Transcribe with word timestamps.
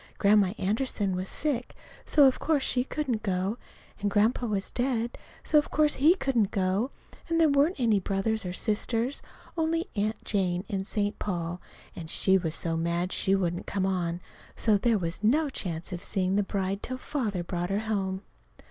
Grandma 0.17 0.53
Anderson 0.57 1.15
was 1.15 1.29
sick, 1.29 1.75
so 2.07 2.25
of 2.25 2.39
course 2.39 2.63
she 2.63 2.83
couldn't 2.83 3.21
go, 3.21 3.59
and 3.99 4.09
Grandpa 4.09 4.47
was 4.47 4.71
dead, 4.71 5.15
so 5.43 5.59
of 5.59 5.69
course 5.69 5.93
he 5.97 6.15
couldn't 6.15 6.49
go, 6.49 6.89
and 7.29 7.39
there 7.39 7.47
weren't 7.49 7.75
any 7.79 7.99
brothers 7.99 8.43
or 8.43 8.51
sisters, 8.51 9.21
only 9.55 9.91
Aunt 9.95 10.25
Jane 10.25 10.65
in 10.67 10.85
St. 10.85 11.19
Paul, 11.19 11.61
and 11.95 12.09
she 12.09 12.35
was 12.35 12.55
so 12.55 12.75
mad 12.75 13.11
she 13.11 13.35
wouldn't 13.35 13.67
come 13.67 13.85
on. 13.85 14.21
So 14.55 14.75
there 14.75 14.97
was 14.97 15.23
no 15.23 15.51
chance 15.51 15.93
of 15.93 16.01
seeing 16.01 16.35
the 16.35 16.41
bride 16.41 16.81
till 16.81 16.97
Father 16.97 17.43
brought 17.43 17.69
her 17.69 17.81
home. 17.81 18.23